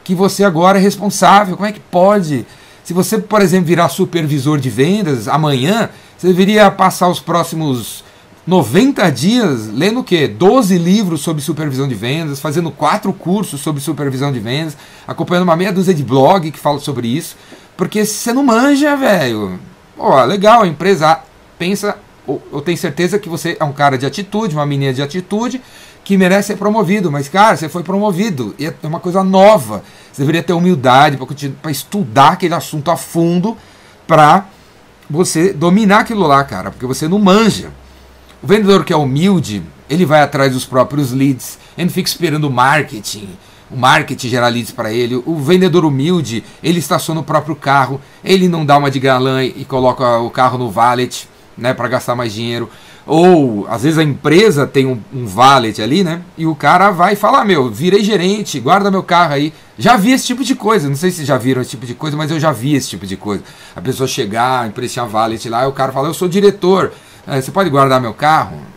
que 0.04 0.16
você 0.16 0.44
agora 0.44 0.80
é 0.80 0.82
responsável. 0.82 1.56
Como 1.56 1.68
é 1.68 1.72
que 1.72 1.80
pode? 1.80 2.46
Se 2.84 2.92
você, 2.92 3.20
por 3.20 3.42
exemplo, 3.42 3.68
virar 3.68 3.88
supervisor 3.88 4.60
de 4.60 4.70
vendas 4.70 5.28
amanhã, 5.28 5.90
você 6.18 6.28
deveria 6.28 6.70
passar 6.72 7.08
os 7.08 7.20
próximos 7.20 8.04
90 8.46 9.10
dias 9.12 9.68
lendo 9.68 10.02
o 10.02 10.04
quê? 10.04 10.28
12 10.28 10.78
livros 10.78 11.22
sobre 11.22 11.42
supervisão 11.42 11.88
de 11.88 11.96
vendas, 11.96 12.40
fazendo 12.40 12.72
quatro 12.72 13.14
cursos 13.14 13.62
sobre 13.62 13.82
supervisão 13.82 14.32
de 14.32 14.40
vendas, 14.40 14.76
acompanhando 15.08 15.44
uma 15.44 15.56
meia 15.56 15.72
dúzia 15.72 15.94
de 15.94 16.04
blog 16.04 16.52
que 16.52 16.60
falam 16.60 16.80
sobre 16.80 17.08
isso. 17.08 17.38
Porque 17.78 18.06
você 18.06 18.34
não 18.34 18.44
manja, 18.44 18.96
velho. 18.96 19.60
Pô, 19.96 20.24
legal, 20.26 20.64
a 20.64 20.68
empresa 20.68 21.20
pensa, 21.58 21.98
eu 22.28 22.62
tenho 22.62 22.78
certeza 22.78 23.20
que 23.20 23.30
você 23.30 23.56
é 23.60 23.64
um 23.64 23.74
cara 23.74 23.98
de 23.98 24.06
atitude, 24.06 24.56
uma 24.56 24.66
menina 24.66 24.94
de 24.94 25.02
atitude, 25.02 25.62
que 26.04 26.18
merece 26.18 26.48
ser 26.48 26.58
promovido, 26.58 27.12
mas 27.12 27.30
cara, 27.30 27.56
você 27.56 27.70
foi 27.70 27.84
promovido, 27.84 28.54
e 28.60 28.66
é 28.66 28.74
uma 28.84 29.00
coisa 29.00 29.24
nova. 29.24 29.84
Você 30.12 30.22
deveria 30.22 30.44
ter 30.44 30.54
humildade 30.54 31.18
para 31.62 31.72
estudar 31.72 32.34
aquele 32.34 32.54
assunto 32.54 32.92
a 32.92 32.98
fundo 32.98 33.58
para 34.06 34.46
você 35.10 35.54
dominar 35.54 36.00
aquilo 36.00 36.26
lá, 36.28 36.44
cara, 36.44 36.72
porque 36.72 36.86
você 36.86 37.08
não 37.08 37.20
manja. 37.20 37.72
O 38.42 38.48
vendedor 38.48 38.84
que 38.84 38.92
é 38.92 38.98
humilde, 38.98 39.64
ele 39.90 40.06
vai 40.06 40.22
atrás 40.22 40.52
dos 40.52 40.66
próprios 40.66 41.12
leads, 41.12 41.58
ele 41.78 41.86
não 41.86 41.94
fica 41.94 42.10
esperando 42.10 42.46
o 42.46 42.52
marketing, 42.52 43.30
o 43.74 43.78
marketing 43.78 44.30
gerar 44.30 44.50
leads 44.50 44.72
para 44.72 44.94
ele. 44.94 45.22
O 45.26 45.36
vendedor 45.38 45.84
humilde, 45.84 46.44
ele 46.62 46.80
estaciona 46.80 47.22
o 47.22 47.24
próprio 47.24 47.56
carro, 47.56 48.00
ele 48.24 48.48
não 48.48 48.66
dá 48.66 48.78
uma 48.78 48.92
de 48.92 49.00
galã 49.00 49.44
e 49.44 49.66
coloca 49.66 50.20
o 50.20 50.30
carro 50.30 50.58
no 50.58 50.70
valet, 50.70 51.28
né, 51.58 51.74
para 51.74 51.88
gastar 51.88 52.16
mais 52.16 52.34
dinheiro. 52.34 52.70
Ou 53.06 53.68
às 53.70 53.84
vezes 53.84 54.00
a 54.00 54.04
empresa 54.04 54.66
tem 54.66 54.86
um, 54.86 54.98
um 55.14 55.26
valet 55.26 55.82
ali, 55.82 56.04
né? 56.04 56.22
E 56.38 56.46
o 56.46 56.56
cara 56.56 56.90
vai 56.90 57.18
falar: 57.18 57.42
ah, 57.42 57.46
Meu, 57.46 57.70
virei 57.70 58.02
gerente, 58.02 58.60
guarda 58.62 58.90
meu 58.90 59.04
carro 59.04 59.34
aí. 59.34 59.54
Já 59.78 59.98
vi 59.98 60.12
esse 60.12 60.26
tipo 60.28 60.44
de 60.44 60.56
coisa. 60.56 60.88
Não 60.88 60.96
sei 60.96 61.12
se 61.12 61.26
já 61.26 61.38
viram 61.38 61.62
esse 61.62 61.72
tipo 61.72 61.86
de 61.86 61.94
coisa, 61.94 62.16
mas 62.16 62.32
eu 62.32 62.40
já 62.40 62.54
vi 62.54 62.76
esse 62.76 62.90
tipo 62.90 63.06
de 63.06 63.18
coisa. 63.18 63.44
A 63.76 63.82
pessoa 63.82 64.08
chegar, 64.08 64.72
tinha 64.72 65.06
valet 65.06 65.50
lá, 65.50 65.66
e 65.66 65.68
o 65.68 65.74
cara 65.74 65.92
fala: 65.92 66.08
Eu 66.08 66.14
sou 66.14 66.30
diretor, 66.30 66.94
eh, 67.28 67.42
você 67.42 67.52
pode 67.52 67.70
guardar 67.70 68.00
meu 68.00 68.14
carro? 68.14 68.73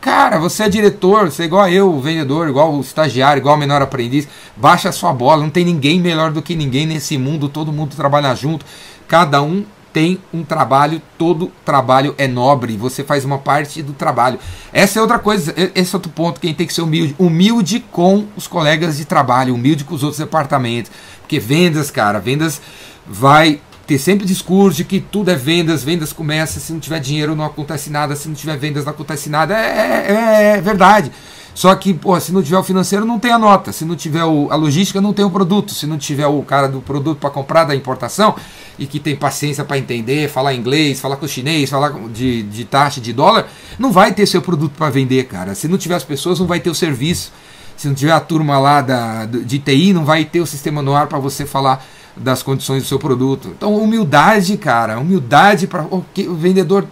Cara, 0.00 0.38
você 0.38 0.62
é 0.62 0.68
diretor, 0.68 1.30
você 1.30 1.42
é 1.42 1.44
igual 1.44 1.68
eu, 1.68 1.92
o 1.92 2.00
vendedor, 2.00 2.48
igual 2.48 2.72
o 2.72 2.80
estagiário, 2.80 3.40
igual 3.40 3.56
o 3.56 3.58
menor 3.58 3.82
aprendiz. 3.82 4.26
Baixa 4.56 4.88
a 4.88 4.92
sua 4.92 5.12
bola, 5.12 5.42
não 5.42 5.50
tem 5.50 5.64
ninguém 5.64 6.00
melhor 6.00 6.32
do 6.32 6.40
que 6.40 6.56
ninguém 6.56 6.86
nesse 6.86 7.18
mundo, 7.18 7.50
todo 7.50 7.70
mundo 7.70 7.94
trabalha 7.94 8.34
junto. 8.34 8.64
Cada 9.06 9.42
um 9.42 9.62
tem 9.92 10.18
um 10.32 10.42
trabalho, 10.42 11.02
todo 11.18 11.52
trabalho 11.66 12.14
é 12.16 12.26
nobre, 12.26 12.78
você 12.78 13.04
faz 13.04 13.26
uma 13.26 13.36
parte 13.36 13.82
do 13.82 13.92
trabalho. 13.92 14.38
Essa 14.72 14.98
é 14.98 15.02
outra 15.02 15.18
coisa, 15.18 15.54
esse 15.74 15.94
é 15.94 15.96
outro 15.96 16.10
ponto, 16.10 16.40
quem 16.40 16.54
tem 16.54 16.66
que 16.66 16.72
ser 16.72 16.80
humilde. 16.80 17.14
Humilde 17.18 17.80
com 17.90 18.26
os 18.36 18.46
colegas 18.46 18.96
de 18.96 19.04
trabalho, 19.04 19.54
humilde 19.54 19.84
com 19.84 19.94
os 19.94 20.02
outros 20.02 20.18
departamentos. 20.18 20.90
Porque 21.20 21.38
vendas, 21.38 21.90
cara, 21.90 22.18
vendas 22.18 22.60
vai 23.06 23.60
ter 23.90 23.98
sempre 23.98 24.24
discurso 24.24 24.76
de 24.76 24.84
que 24.84 25.00
tudo 25.00 25.32
é 25.32 25.34
vendas, 25.34 25.82
vendas 25.82 26.12
começa, 26.12 26.60
se 26.60 26.72
não 26.72 26.78
tiver 26.78 27.00
dinheiro 27.00 27.34
não 27.34 27.44
acontece 27.44 27.90
nada, 27.90 28.14
se 28.14 28.28
não 28.28 28.36
tiver 28.36 28.56
vendas 28.56 28.84
não 28.84 28.92
acontece 28.92 29.28
nada. 29.28 29.52
É, 29.52 30.12
é, 30.12 30.56
é 30.58 30.60
verdade. 30.60 31.10
Só 31.52 31.74
que, 31.74 31.92
pô, 31.92 32.18
se 32.20 32.32
não 32.32 32.40
tiver 32.40 32.58
o 32.58 32.62
financeiro, 32.62 33.04
não 33.04 33.18
tem 33.18 33.32
a 33.32 33.38
nota. 33.38 33.72
Se 33.72 33.84
não 33.84 33.96
tiver 33.96 34.22
o, 34.22 34.48
a 34.48 34.54
logística, 34.54 35.00
não 35.00 35.12
tem 35.12 35.24
o 35.24 35.30
produto. 35.30 35.74
Se 35.74 35.88
não 35.88 35.98
tiver 35.98 36.28
o 36.28 36.40
cara 36.42 36.68
do 36.68 36.80
produto 36.80 37.18
para 37.18 37.30
comprar 37.30 37.64
da 37.64 37.74
importação 37.74 38.36
e 38.78 38.86
que 38.86 39.00
tem 39.00 39.16
paciência 39.16 39.64
para 39.64 39.76
entender, 39.76 40.30
falar 40.30 40.54
inglês, 40.54 41.00
falar 41.00 41.16
com 41.16 41.26
o 41.26 41.28
chinês, 41.28 41.68
falar 41.68 41.92
de, 42.14 42.44
de 42.44 42.64
taxa 42.64 43.00
de 43.00 43.12
dólar, 43.12 43.48
não 43.76 43.90
vai 43.90 44.14
ter 44.14 44.24
seu 44.24 44.40
produto 44.40 44.74
para 44.78 44.88
vender, 44.88 45.24
cara. 45.24 45.56
Se 45.56 45.66
não 45.66 45.76
tiver 45.76 45.96
as 45.96 46.04
pessoas, 46.04 46.38
não 46.38 46.46
vai 46.46 46.60
ter 46.60 46.70
o 46.70 46.74
serviço. 46.76 47.32
Se 47.76 47.88
não 47.88 47.94
tiver 47.96 48.12
a 48.12 48.20
turma 48.20 48.56
lá 48.56 48.82
da, 48.82 49.24
de 49.24 49.58
TI, 49.58 49.92
não 49.92 50.04
vai 50.04 50.24
ter 50.24 50.40
o 50.40 50.46
sistema 50.46 50.80
no 50.80 50.94
ar 50.94 51.08
para 51.08 51.18
você 51.18 51.44
falar 51.44 51.84
das 52.22 52.42
condições 52.42 52.82
do 52.82 52.88
seu 52.88 52.98
produto. 52.98 53.48
Então, 53.48 53.74
humildade, 53.76 54.56
cara, 54.56 54.98
humildade 54.98 55.66
para 55.66 55.84
o, 55.84 56.04
vendedor 56.34 56.86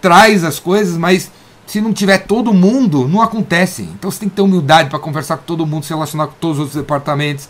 traz 0.00 0.44
as 0.44 0.58
coisas, 0.58 0.96
mas 0.96 1.30
se 1.66 1.80
não 1.80 1.92
tiver 1.92 2.18
todo 2.18 2.52
mundo, 2.52 3.08
não 3.08 3.20
acontece. 3.20 3.82
Então 3.82 4.10
você 4.10 4.20
tem 4.20 4.28
que 4.28 4.36
ter 4.36 4.42
humildade 4.42 4.88
para 4.88 4.98
conversar 4.98 5.36
com 5.38 5.44
todo 5.44 5.66
mundo, 5.66 5.84
se 5.84 5.90
relacionar 5.90 6.28
com 6.28 6.34
todos 6.40 6.58
os 6.58 6.74
departamentos, 6.74 7.48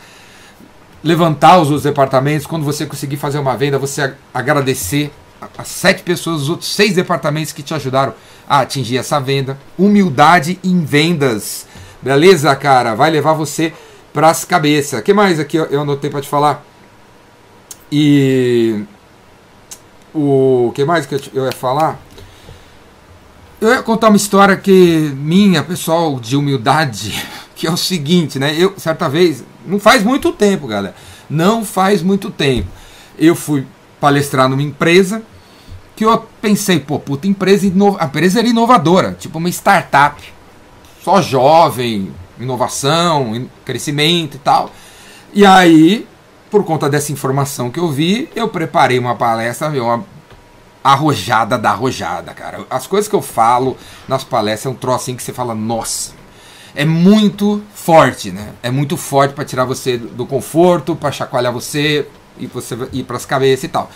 levantar 1.03 1.59
os 1.59 1.69
outros 1.69 1.83
departamentos. 1.85 2.47
Quando 2.47 2.65
você 2.65 2.87
conseguir 2.87 3.17
fazer 3.17 3.39
uma 3.39 3.57
venda, 3.57 3.79
você 3.79 4.15
agradecer 4.33 5.13
as 5.57 5.69
sete 5.69 6.03
pessoas 6.03 6.41
dos 6.41 6.51
outros 6.51 6.75
seis 6.75 6.95
departamentos 6.95 7.53
que 7.53 7.63
te 7.63 7.75
ajudaram 7.75 8.15
a 8.49 8.61
atingir 8.61 8.97
essa 8.97 9.21
venda. 9.21 9.59
Humildade 9.79 10.59
em 10.65 10.85
vendas. 10.85 11.67
Beleza, 12.03 12.55
cara? 12.57 12.95
Vai 12.95 13.11
levar 13.11 13.35
você 13.35 13.73
para 14.13 14.31
as 14.31 14.45
cabeças. 14.45 15.01
Que 15.03 15.13
mais 15.13 15.39
aqui 15.39 15.57
eu 15.57 15.81
anotei 15.81 16.11
para 16.11 16.21
te 16.21 16.29
falar? 16.29 16.65
E 17.91 18.85
o 20.15 20.73
que 20.75 20.85
mais 20.85 21.07
que 21.07 21.15
eu 21.33 21.45
ia 21.45 21.53
falar? 21.53 22.01
Eu 23.61 23.71
ia 23.71 23.83
contar 23.83 24.09
uma 24.09 24.17
história 24.17 24.57
que 24.57 25.13
minha, 25.17 25.63
pessoal, 25.63 26.21
de 26.21 26.37
humildade, 26.37 27.15
que 27.57 27.67
é 27.67 27.71
o 27.71 27.77
seguinte, 27.77 28.39
né? 28.39 28.55
Eu, 28.57 28.75
certa 28.77 29.09
vez, 29.09 29.45
não 29.67 29.81
faz 29.81 30.03
muito 30.03 30.33
tempo, 30.33 30.67
galera, 30.67 30.95
não 31.29 31.65
faz 31.65 32.03
muito 32.03 32.31
tempo, 32.31 32.69
eu 33.19 33.35
fui 33.35 33.67
palestrar 34.01 34.49
numa 34.49 34.63
empresa 34.63 35.23
que 35.97 36.05
eu 36.05 36.17
pensei, 36.41 36.79
pô, 36.79 37.01
puta, 37.01 37.27
empresa, 37.27 37.67
a 37.99 38.05
empresa 38.05 38.39
era 38.39 38.47
inovadora, 38.47 39.17
tipo 39.19 39.39
uma 39.39 39.49
startup, 39.49 40.23
só 41.03 41.21
jovem, 41.21 42.13
inovação, 42.39 43.49
crescimento 43.65 44.37
e 44.37 44.39
tal. 44.39 44.71
E 45.35 45.45
aí, 45.45 46.07
por 46.51 46.65
conta 46.65 46.89
dessa 46.89 47.13
informação 47.13 47.71
que 47.71 47.79
eu 47.79 47.91
vi, 47.91 48.29
eu 48.35 48.49
preparei 48.49 48.99
uma 48.99 49.15
palestra, 49.15 49.69
uma 49.69 50.05
arrojada 50.83 51.59
da 51.59 51.71
arrojada, 51.71 52.33
cara. 52.33 52.65
As 52.71 52.87
coisas 52.87 53.09
que 53.09 53.15
eu 53.15 53.23
falo 53.23 53.77
nas 54.07 54.25
palestras 54.25 54.67
é 54.67 54.75
um 54.75 54.79
troço 54.79 55.05
assim 55.05 55.17
que 55.17 55.23
você 55.23 55.33
fala, 55.33 55.55
nossa, 55.55 56.13
é 56.75 56.85
muito 56.85 57.63
forte, 57.75 58.31
né? 58.31 58.51
É 58.63 58.71
muito 58.71 58.97
forte 58.97 59.35
para 59.35 59.45
tirar 59.45 59.65
você 59.65 59.99
do 59.99 60.25
conforto, 60.25 60.97
para 60.97 61.13
chacoalhar 61.13 61.53
você 61.53 62.07
e 62.39 62.47
você 62.47 62.77
ir 62.93 63.05
para 63.05 63.17
as 63.17 63.27
cabeças 63.27 63.65
e 63.65 63.69
tal. 63.69 63.91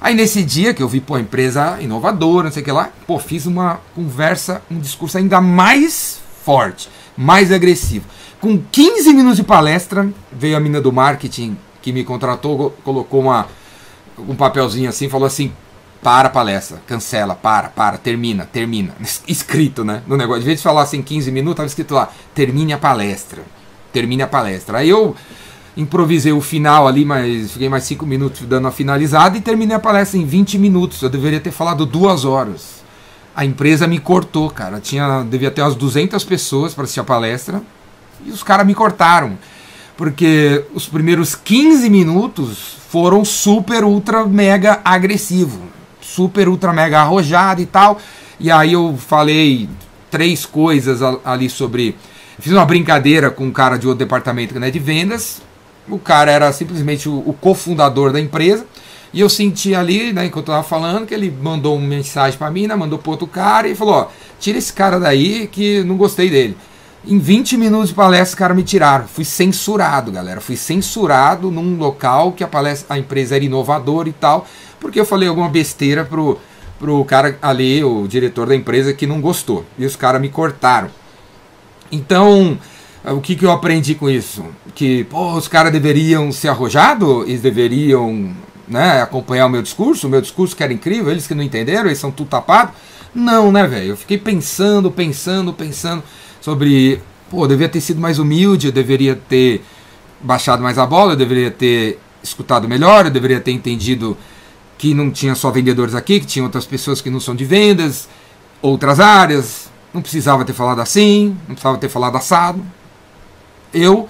Aí 0.00 0.14
nesse 0.14 0.44
dia 0.44 0.72
que 0.72 0.82
eu 0.82 0.88
vi, 0.88 1.00
pô, 1.00 1.18
empresa 1.18 1.78
inovadora, 1.80 2.44
não 2.44 2.52
sei 2.52 2.62
o 2.62 2.64
que 2.64 2.72
lá, 2.72 2.90
pô, 3.06 3.18
fiz 3.18 3.46
uma 3.46 3.80
conversa, 3.94 4.62
um 4.70 4.78
discurso 4.78 5.18
ainda 5.18 5.40
mais 5.40 6.20
forte, 6.44 6.88
mais 7.16 7.50
agressivo. 7.50 8.06
Com 8.40 8.56
15 8.70 9.12
minutos 9.12 9.36
de 9.36 9.42
palestra, 9.42 10.08
veio 10.30 10.56
a 10.56 10.60
mina 10.60 10.80
do 10.80 10.92
marketing 10.92 11.58
que 11.82 11.92
me 11.92 12.04
contratou, 12.04 12.70
colocou 12.84 13.20
uma, 13.20 13.46
um 14.18 14.34
papelzinho 14.34 14.88
assim, 14.88 15.08
falou 15.08 15.26
assim: 15.26 15.52
para 16.02 16.28
a 16.28 16.30
palestra, 16.30 16.80
cancela, 16.86 17.34
para, 17.34 17.68
para, 17.68 17.98
termina, 17.98 18.46
termina. 18.46 18.94
Escrito, 19.26 19.84
né? 19.84 20.02
No 20.06 20.16
negócio. 20.16 20.40
De 20.40 20.46
vez 20.46 20.58
de 20.58 20.62
falar 20.62 20.82
assim 20.82 21.02
15 21.02 21.30
minutos, 21.30 21.52
estava 21.52 21.66
escrito 21.66 21.94
lá, 21.94 22.10
termine 22.34 22.72
a 22.72 22.78
palestra. 22.78 23.42
Termine 23.92 24.22
a 24.22 24.26
palestra. 24.26 24.78
Aí 24.78 24.88
eu 24.88 25.16
improvisei 25.76 26.32
o 26.32 26.40
final 26.40 26.86
ali, 26.86 27.04
mas 27.04 27.52
fiquei 27.52 27.68
mais 27.68 27.84
5 27.84 28.04
minutos 28.06 28.42
dando 28.42 28.68
a 28.68 28.72
finalizada 28.72 29.38
e 29.38 29.40
terminei 29.40 29.76
a 29.76 29.80
palestra 29.80 30.18
em 30.18 30.24
20 30.24 30.58
minutos. 30.58 31.02
Eu 31.02 31.08
deveria 31.08 31.40
ter 31.40 31.50
falado 31.50 31.84
duas 31.86 32.24
horas. 32.24 32.78
A 33.34 33.44
empresa 33.44 33.86
me 33.86 33.98
cortou, 33.98 34.50
cara. 34.50 34.80
Tinha, 34.80 35.22
devia 35.22 35.50
ter 35.50 35.62
umas 35.62 35.74
200 35.74 36.22
pessoas 36.24 36.74
para 36.74 36.84
assistir 36.84 37.00
a 37.00 37.04
palestra 37.04 37.62
e 38.24 38.30
os 38.30 38.42
caras 38.42 38.66
me 38.66 38.74
cortaram. 38.74 39.38
Porque 39.98 40.64
os 40.72 40.86
primeiros 40.86 41.34
15 41.34 41.90
minutos 41.90 42.76
foram 42.88 43.22
super, 43.22 43.84
ultra, 43.84 44.24
mega 44.24 44.80
agressivo 44.82 45.68
super, 46.08 46.48
ultra, 46.48 46.72
mega 46.72 47.00
arrojado 47.00 47.60
e 47.60 47.66
tal. 47.66 48.00
E 48.40 48.50
aí 48.50 48.72
eu 48.72 48.96
falei 48.96 49.68
três 50.10 50.46
coisas 50.46 51.00
ali 51.24 51.48
sobre. 51.50 51.96
Fiz 52.38 52.52
uma 52.52 52.64
brincadeira 52.64 53.30
com 53.30 53.44
um 53.44 53.52
cara 53.52 53.76
de 53.76 53.86
outro 53.86 53.98
departamento 53.98 54.58
né, 54.58 54.70
de 54.70 54.78
vendas. 54.78 55.42
O 55.88 55.98
cara 55.98 56.30
era 56.30 56.52
simplesmente 56.52 57.08
o, 57.08 57.22
o 57.26 57.32
cofundador 57.32 58.12
da 58.12 58.20
empresa. 58.20 58.66
E 59.12 59.20
eu 59.20 59.28
senti 59.28 59.74
ali, 59.74 60.12
né, 60.12 60.26
enquanto 60.26 60.48
eu 60.48 60.54
tava 60.54 60.62
falando, 60.62 61.06
que 61.06 61.14
ele 61.14 61.30
mandou 61.30 61.76
uma 61.76 61.86
mensagem 61.86 62.38
para 62.38 62.50
mim, 62.50 62.66
né, 62.66 62.74
mandou 62.76 62.98
pro 62.98 63.12
outro 63.12 63.26
cara 63.26 63.66
e 63.66 63.74
falou: 63.74 63.94
ó, 63.94 64.08
tira 64.38 64.58
esse 64.58 64.72
cara 64.72 65.00
daí 65.00 65.48
que 65.50 65.82
não 65.84 65.96
gostei 65.96 66.28
dele. 66.28 66.56
Em 67.06 67.18
20 67.18 67.56
minutos 67.56 67.90
de 67.90 67.94
palestra, 67.94 68.28
os 68.28 68.34
caras 68.34 68.56
me 68.56 68.62
tiraram. 68.62 69.06
Fui 69.06 69.24
censurado, 69.24 70.10
galera. 70.10 70.40
Fui 70.40 70.56
censurado 70.56 71.50
num 71.50 71.76
local 71.78 72.32
que 72.32 72.44
a, 72.44 72.48
palestra, 72.48 72.96
a 72.96 72.98
empresa 72.98 73.36
era 73.36 73.44
inovadora 73.44 74.08
e 74.08 74.12
tal 74.12 74.46
porque 74.80 74.98
eu 74.98 75.06
falei 75.06 75.28
alguma 75.28 75.48
besteira 75.48 76.04
pro, 76.04 76.38
pro 76.78 77.04
cara 77.04 77.38
ali, 77.42 77.82
o 77.82 78.06
diretor 78.06 78.46
da 78.46 78.54
empresa, 78.54 78.92
que 78.92 79.06
não 79.06 79.20
gostou. 79.20 79.64
E 79.78 79.84
os 79.84 79.96
caras 79.96 80.20
me 80.20 80.28
cortaram. 80.28 80.88
Então, 81.90 82.58
o 83.04 83.20
que, 83.20 83.34
que 83.34 83.44
eu 83.44 83.50
aprendi 83.50 83.94
com 83.94 84.08
isso? 84.08 84.44
Que 84.74 85.04
pô, 85.04 85.32
os 85.32 85.48
caras 85.48 85.72
deveriam 85.72 86.30
ser 86.32 86.48
arrojados, 86.48 87.26
eles 87.26 87.40
deveriam 87.40 88.34
né, 88.66 89.02
acompanhar 89.02 89.46
o 89.46 89.50
meu 89.50 89.62
discurso, 89.62 90.06
o 90.06 90.10
meu 90.10 90.20
discurso 90.20 90.54
que 90.54 90.62
era 90.62 90.72
incrível, 90.72 91.10
eles 91.10 91.26
que 91.26 91.34
não 91.34 91.42
entenderam, 91.42 91.86
eles 91.86 91.98
são 91.98 92.10
tudo 92.10 92.28
tapados. 92.28 92.74
Não, 93.14 93.50
né, 93.50 93.66
velho? 93.66 93.90
Eu 93.90 93.96
fiquei 93.96 94.18
pensando, 94.18 94.90
pensando, 94.90 95.52
pensando 95.52 96.02
sobre. 96.40 97.00
Pô, 97.30 97.44
eu 97.44 97.48
devia 97.48 97.68
ter 97.68 97.80
sido 97.80 98.00
mais 98.00 98.18
humilde, 98.18 98.68
eu 98.68 98.72
deveria 98.72 99.14
ter 99.14 99.62
baixado 100.20 100.62
mais 100.62 100.78
a 100.78 100.86
bola, 100.86 101.12
eu 101.12 101.16
deveria 101.16 101.50
ter 101.50 101.98
escutado 102.22 102.66
melhor, 102.68 103.04
eu 103.04 103.10
deveria 103.10 103.40
ter 103.40 103.52
entendido 103.52 104.16
que 104.78 104.94
não 104.94 105.10
tinha 105.10 105.34
só 105.34 105.50
vendedores 105.50 105.94
aqui, 105.94 106.20
que 106.20 106.26
tinha 106.26 106.44
outras 106.44 106.64
pessoas 106.64 107.00
que 107.00 107.10
não 107.10 107.20
são 107.20 107.34
de 107.34 107.44
vendas, 107.44 108.08
outras 108.62 109.00
áreas. 109.00 109.68
Não 109.92 110.00
precisava 110.00 110.44
ter 110.44 110.52
falado 110.52 110.80
assim, 110.80 111.36
não 111.48 111.54
precisava 111.54 111.78
ter 111.78 111.88
falado 111.88 112.16
assado. 112.16 112.62
Eu 113.72 114.08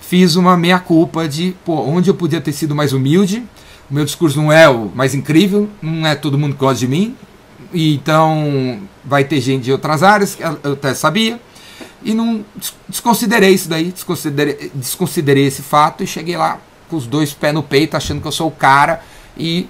fiz 0.00 0.36
uma 0.36 0.56
meia-culpa 0.56 1.28
de 1.28 1.54
pô, 1.64 1.82
onde 1.82 2.10
eu 2.10 2.14
podia 2.14 2.40
ter 2.40 2.52
sido 2.52 2.74
mais 2.74 2.92
humilde. 2.92 3.44
O 3.90 3.94
meu 3.94 4.04
discurso 4.04 4.36
não 4.36 4.52
é 4.52 4.68
o 4.68 4.90
mais 4.94 5.14
incrível, 5.14 5.68
não 5.80 6.06
é 6.06 6.14
todo 6.14 6.38
mundo 6.38 6.54
que 6.54 6.60
gosta 6.60 6.80
de 6.80 6.88
mim. 6.88 7.14
E 7.72 7.94
então 7.94 8.80
vai 9.04 9.24
ter 9.24 9.40
gente 9.40 9.64
de 9.64 9.72
outras 9.72 10.02
áreas, 10.02 10.36
eu 10.64 10.72
até 10.72 10.94
sabia. 10.94 11.40
E 12.02 12.14
não 12.14 12.44
desconsiderei 12.88 13.50
isso 13.50 13.68
daí, 13.68 13.90
desconsiderei, 13.90 14.70
desconsiderei 14.74 15.46
esse 15.46 15.62
fato 15.62 16.04
e 16.04 16.06
cheguei 16.06 16.36
lá 16.36 16.58
com 16.88 16.96
os 16.96 17.06
dois 17.06 17.32
pés 17.32 17.52
no 17.52 17.62
peito, 17.62 17.96
achando 17.96 18.20
que 18.20 18.26
eu 18.26 18.32
sou 18.32 18.48
o 18.48 18.52
cara. 18.52 19.02
E 19.36 19.68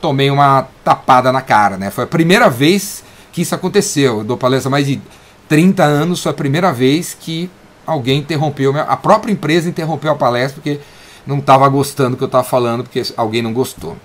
tomei 0.00 0.30
uma 0.30 0.68
tapada 0.84 1.32
na 1.32 1.42
cara, 1.42 1.76
né? 1.76 1.90
Foi 1.90 2.04
a 2.04 2.06
primeira 2.06 2.48
vez 2.48 3.04
que 3.32 3.42
isso 3.42 3.54
aconteceu. 3.54 4.18
Eu 4.18 4.24
dou 4.24 4.36
palestra 4.36 4.68
há 4.68 4.70
mais 4.70 4.86
de 4.86 5.00
30 5.48 5.82
anos, 5.82 6.22
foi 6.22 6.30
a 6.30 6.34
primeira 6.34 6.72
vez 6.72 7.16
que 7.18 7.50
alguém 7.86 8.20
interrompeu, 8.20 8.78
a 8.78 8.96
própria 8.96 9.32
empresa 9.32 9.68
interrompeu 9.68 10.12
a 10.12 10.14
palestra 10.14 10.60
porque 10.62 10.80
não 11.26 11.38
estava 11.38 11.68
gostando 11.68 12.10
do 12.10 12.16
que 12.16 12.22
eu 12.22 12.26
estava 12.26 12.44
falando, 12.44 12.84
porque 12.84 13.02
alguém 13.16 13.42
não 13.42 13.52
gostou. 13.52 13.96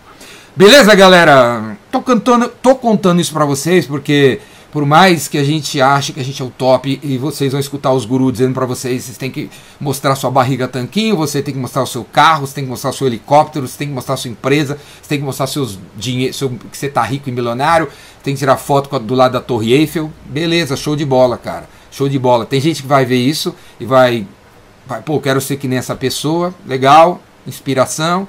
Beleza, 0.56 0.96
galera? 0.96 1.78
Tô, 1.92 2.02
cantando, 2.02 2.48
tô 2.48 2.76
contando 2.76 3.20
isso 3.20 3.34
para 3.34 3.46
vocês 3.46 3.86
porque 3.86 4.40
por 4.76 4.86
mais 4.86 5.30
que 5.30 5.38
a 5.38 5.44
gente 5.46 5.80
ache 5.80 6.12
que 6.12 6.20
a 6.20 6.24
gente 6.24 6.42
é 6.42 6.44
o 6.44 6.50
top 6.50 7.00
e 7.02 7.18
vocês 7.18 7.54
vão 7.54 7.62
escutar 7.62 7.94
os 7.94 8.04
gurus 8.04 8.34
dizendo 8.34 8.54
para 8.54 8.66
vocês, 8.66 9.06
vocês 9.06 9.18
têm 9.18 9.32
que 9.32 9.50
mostrar 9.80 10.14
sua 10.16 10.30
barriga 10.30 10.68
tanquinho, 10.68 11.16
você 11.16 11.42
tem 11.42 11.54
que 11.54 11.60
mostrar 11.62 11.84
o 11.84 11.88
seu 11.88 12.04
carro, 12.04 12.46
você 12.46 12.56
tem 12.56 12.66
que 12.66 12.70
mostrar 12.70 12.90
o 12.90 12.94
seu 12.94 13.08
helicóptero, 13.08 13.70
você 13.70 13.78
tem 13.78 13.88
que 13.88 13.94
mostrar 13.94 14.16
a 14.16 14.18
sua 14.18 14.32
empresa, 14.32 14.78
você 15.02 15.08
tem 15.08 15.20
que 15.20 15.24
mostrar 15.24 15.48
seus 15.48 15.80
dinheiro, 15.96 16.34
seu, 16.34 16.50
que 16.50 16.78
você 16.78 16.90
tá 16.90 17.02
rico 17.04 17.30
e 17.30 17.32
milionário, 17.32 17.88
tem 18.22 18.34
que 18.34 18.40
tirar 18.40 18.58
foto 18.58 19.00
do 19.00 19.16
lado 19.16 19.32
da 19.32 19.40
Torre 19.40 19.72
Eiffel. 19.72 20.12
Beleza, 20.26 20.76
show 20.76 20.94
de 20.94 21.06
bola, 21.06 21.38
cara. 21.38 21.70
Show 21.90 22.10
de 22.10 22.20
bola. 22.20 22.46
Tem 22.46 22.60
gente 22.60 22.82
que 22.82 22.88
vai 22.90 23.06
ver 23.06 23.16
isso 23.16 23.56
e 23.80 23.86
vai, 23.86 24.28
vai 24.86 25.02
pô, 25.02 25.22
quero 25.22 25.40
ser 25.40 25.56
que 25.56 25.70
nem 25.70 25.78
essa 25.78 25.96
pessoa. 25.96 26.54
Legal, 26.68 27.22
inspiração. 27.48 28.28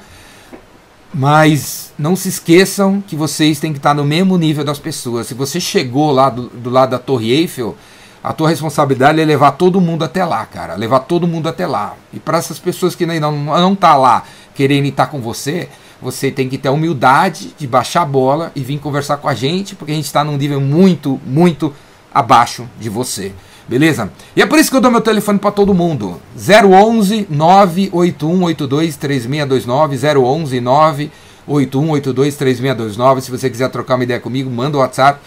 Mas 1.15 1.93
não 1.99 2.15
se 2.15 2.29
esqueçam 2.29 3.01
que 3.01 3.17
vocês 3.17 3.59
têm 3.59 3.73
que 3.73 3.79
estar 3.79 3.95
no 3.95 4.05
mesmo 4.05 4.37
nível 4.37 4.65
das 4.65 4.79
pessoas. 4.79 5.27
Se 5.27 5.35
você 5.35 5.61
chegou 5.61 6.11
lá 6.11 6.29
do, 6.29 6.49
do 6.49 6.69
lado 6.69 6.91
da 6.91 6.99
Torre 6.99 7.33
Eiffel, 7.33 7.77
a 8.23 8.33
tua 8.33 8.49
responsabilidade 8.49 9.21
é 9.21 9.25
levar 9.25 9.53
todo 9.53 9.81
mundo 9.81 10.05
até 10.05 10.25
lá, 10.25 10.45
cara. 10.45 10.75
Levar 10.75 11.01
todo 11.01 11.27
mundo 11.27 11.49
até 11.49 11.67
lá. 11.67 11.95
E 12.13 12.19
para 12.19 12.39
essas 12.39 12.59
pessoas 12.59 12.95
que 12.95 13.05
ainda 13.05 13.21
não, 13.21 13.33
não 13.45 13.75
tá 13.75 13.97
lá 13.97 14.25
querendo 14.55 14.87
estar 14.87 15.07
com 15.07 15.21
você, 15.21 15.69
você 16.03 16.31
tem 16.31 16.49
que 16.49 16.59
ter 16.59 16.69
a 16.69 16.73
humildade 16.73 17.55
de 17.57 17.67
baixar 17.67 18.03
a 18.03 18.07
bola 18.07 18.53
e 18.55 18.61
vir 18.61 18.79
conversar 18.79 19.19
com 19.19 19.29
a 19.29 19.35
gente, 19.35 19.75
porque 19.75 19.93
a 19.93 19.95
gente 19.95 20.07
está 20.07 20.25
num 20.25 20.37
nível 20.37 20.61
muito, 20.61 21.21
muito 21.25 21.73
abaixo 22.13 22.69
de 22.81 22.89
você. 22.89 23.33
Beleza? 23.69 24.13
E 24.37 24.43
é 24.43 24.47
por 24.47 24.59
isso 24.59 24.71
que 24.71 24.77
eu 24.77 24.81
dou 24.81 24.91
meu 24.91 25.01
telefone 25.01 25.39
para 25.39 25.51
todo 25.51 25.75
mundo. 25.75 26.21
011 26.37 27.27
98182 27.29 28.97
3629 28.97 29.97
011 29.97 30.61
98182 30.61 32.37
3629. 32.37 33.21
Se 33.23 33.31
você 33.31 33.51
quiser 33.51 33.69
trocar 33.71 33.97
uma 33.97 34.05
ideia 34.05 34.21
comigo, 34.21 34.49
manda 34.49 34.77
o 34.77 34.81
WhatsApp. 34.81 35.19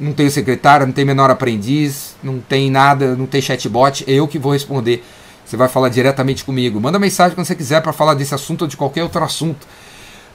Não 0.00 0.12
tenho 0.12 0.30
secretário, 0.30 0.86
não 0.86 0.92
tem 0.92 1.04
menor 1.04 1.30
aprendiz, 1.30 2.16
não 2.20 2.40
tem 2.40 2.68
nada, 2.68 3.14
não 3.14 3.26
tem 3.26 3.40
chatbot, 3.40 4.04
é 4.08 4.14
eu 4.14 4.26
que 4.26 4.38
vou 4.38 4.52
responder. 4.52 5.04
Você 5.44 5.56
vai 5.56 5.68
falar 5.68 5.88
diretamente 5.88 6.44
comigo. 6.44 6.80
Manda 6.80 6.98
mensagem 6.98 7.36
quando 7.36 7.46
você 7.46 7.54
quiser 7.54 7.80
para 7.80 7.92
falar 7.92 8.14
desse 8.14 8.34
assunto 8.34 8.62
ou 8.62 8.68
de 8.68 8.76
qualquer 8.76 9.04
outro 9.04 9.22
assunto. 9.22 9.68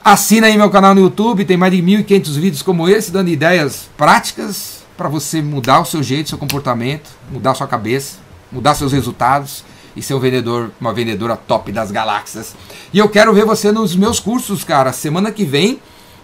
Assina 0.04 0.48
aí 0.48 0.58
meu 0.58 0.70
canal 0.70 0.96
no 0.96 1.02
YouTube, 1.02 1.44
tem 1.44 1.58
mais 1.58 1.74
de 1.74 1.82
1.500 1.82 2.40
vídeos 2.40 2.62
como 2.62 2.88
esse, 2.88 3.12
dando 3.12 3.30
ideias 3.30 3.90
práticas 3.98 4.83
para 4.98 5.10
você 5.10 5.42
mudar 5.42 5.82
o 5.82 5.86
seu 5.86 6.04
jeito, 6.04 6.30
seu 6.30 6.38
comportamento, 6.38 7.10
mudar 7.32 7.56
sua 7.56 7.68
cabeça, 7.68 8.18
mudar 8.52 8.76
seus 8.76 8.92
resultados 8.92 9.64
e 9.96 10.02
ser 10.02 10.14
um 10.14 10.20
vendedor, 10.20 10.72
uma 10.80 10.94
vendedora 10.94 11.36
top 11.36 11.72
das 11.72 11.92
galáxias. 11.92 12.56
E 12.94 13.00
eu 13.00 13.10
quero 13.10 13.34
ver 13.34 13.46
você 13.46 13.72
nos 13.72 13.96
meus 13.96 14.20
cursos, 14.20 14.64
cara. 14.64 14.94
Semana 14.94 15.32
que 15.32 15.46
vem 15.46 15.80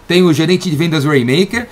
tem 0.07 0.23
o 0.23 0.33
gerente 0.33 0.69
de 0.69 0.75
vendas 0.75 1.05
Rainmaker. 1.05 1.67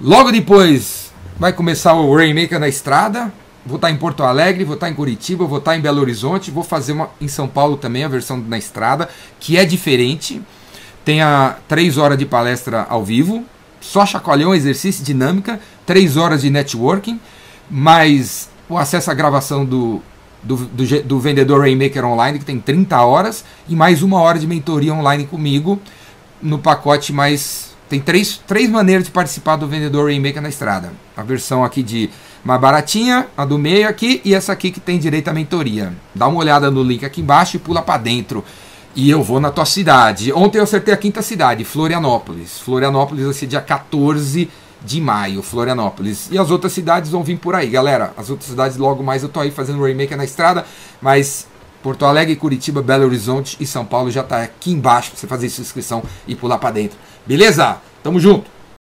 Logo 0.00 0.30
depois 0.30 1.10
vai 1.38 1.52
começar 1.52 1.94
o 1.94 2.14
Rainmaker 2.14 2.58
na 2.58 2.68
estrada. 2.68 3.32
Vou 3.64 3.76
estar 3.76 3.90
em 3.90 3.96
Porto 3.96 4.24
Alegre, 4.24 4.64
vou 4.64 4.74
estar 4.74 4.90
em 4.90 4.94
Curitiba, 4.94 5.46
vou 5.46 5.58
estar 5.58 5.76
em 5.76 5.80
Belo 5.80 6.00
Horizonte, 6.00 6.50
vou 6.50 6.64
fazer 6.64 6.92
uma 6.92 7.10
em 7.20 7.28
São 7.28 7.46
Paulo 7.46 7.76
também, 7.76 8.02
a 8.02 8.08
versão 8.08 8.36
na 8.36 8.58
estrada, 8.58 9.08
que 9.38 9.56
é 9.56 9.64
diferente. 9.64 10.42
Tem 11.04 11.22
a 11.22 11.56
3 11.68 11.96
horas 11.96 12.18
de 12.18 12.26
palestra 12.26 12.84
ao 12.88 13.04
vivo, 13.04 13.44
só 13.80 14.04
chacoalhão, 14.04 14.52
exercício, 14.52 15.04
dinâmica, 15.04 15.60
3 15.86 16.16
horas 16.16 16.42
de 16.42 16.50
networking, 16.50 17.20
mais 17.70 18.48
o 18.68 18.78
acesso 18.78 19.10
à 19.10 19.14
gravação 19.14 19.64
do, 19.64 20.00
do, 20.42 20.56
do, 20.56 21.02
do, 21.02 21.20
vendedor 21.20 21.60
Rainmaker 21.60 22.04
Online, 22.04 22.38
que 22.38 22.44
tem 22.44 22.58
30 22.58 23.00
horas, 23.02 23.44
e 23.68 23.76
mais 23.76 24.02
uma 24.02 24.20
hora 24.20 24.38
de 24.38 24.46
mentoria 24.46 24.94
online 24.94 25.26
comigo 25.26 25.78
no 26.40 26.58
pacote 26.58 27.12
mais. 27.12 27.72
Tem 27.88 28.00
três, 28.00 28.40
três 28.46 28.70
maneiras 28.70 29.04
de 29.04 29.10
participar 29.10 29.56
do 29.56 29.68
vendedor 29.68 30.06
Rainmaker 30.06 30.40
na 30.40 30.48
estrada. 30.48 30.92
A 31.14 31.22
versão 31.22 31.62
aqui 31.62 31.82
de 31.82 32.08
mais 32.42 32.58
baratinha, 32.58 33.26
a 33.36 33.44
do 33.44 33.58
meio 33.58 33.86
aqui 33.86 34.22
e 34.24 34.34
essa 34.34 34.52
aqui 34.52 34.70
que 34.70 34.80
tem 34.80 34.98
direito 34.98 35.28
à 35.28 35.32
mentoria. 35.32 35.92
Dá 36.14 36.26
uma 36.26 36.38
olhada 36.38 36.70
no 36.70 36.82
link 36.82 37.04
aqui 37.04 37.20
embaixo 37.20 37.56
e 37.56 37.58
pula 37.58 37.82
para 37.82 38.00
dentro. 38.00 38.42
E 38.94 39.10
eu 39.10 39.22
vou 39.22 39.40
na 39.40 39.50
tua 39.50 39.66
cidade. 39.66 40.32
Ontem 40.32 40.58
eu 40.58 40.64
acertei 40.64 40.92
a 40.92 40.96
quinta 40.96 41.20
cidade, 41.20 41.64
Florianópolis. 41.64 42.58
Florianópolis 42.58 43.24
vai 43.24 43.34
ser 43.34 43.46
dia 43.46 43.60
14 43.60 44.48
de 44.84 45.00
maio, 45.00 45.42
Florianópolis. 45.42 46.28
E 46.30 46.38
as 46.38 46.50
outras 46.50 46.72
cidades 46.72 47.10
vão 47.10 47.22
vir 47.22 47.38
por 47.38 47.54
aí, 47.54 47.68
galera. 47.68 48.12
As 48.16 48.30
outras 48.30 48.50
cidades 48.50 48.76
logo 48.76 49.02
mais 49.02 49.22
eu 49.22 49.28
tô 49.28 49.40
aí 49.40 49.50
fazendo 49.50 49.84
remake 49.84 50.14
na 50.14 50.24
estrada, 50.24 50.64
mas 51.00 51.46
Porto 51.82 52.04
Alegre, 52.04 52.36
Curitiba, 52.36 52.80
Belo 52.80 53.04
Horizonte 53.04 53.56
e 53.58 53.66
São 53.66 53.84
Paulo 53.84 54.10
já 54.10 54.22
tá 54.22 54.42
aqui 54.42 54.70
embaixo 54.70 55.10
pra 55.10 55.20
você 55.20 55.26
fazer 55.26 55.48
sua 55.48 55.62
inscrição 55.62 56.02
e 56.26 56.34
pular 56.34 56.58
para 56.58 56.70
dentro. 56.70 56.96
Beleza? 57.26 57.78
Tamo 58.02 58.20
junto. 58.20 58.51